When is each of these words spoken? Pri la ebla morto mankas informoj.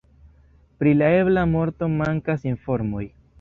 Pri 0.79 0.93
la 1.01 1.09
ebla 1.17 1.43
morto 1.51 1.91
mankas 1.99 2.49
informoj. 2.55 3.05